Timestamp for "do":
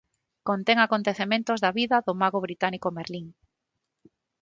2.05-2.13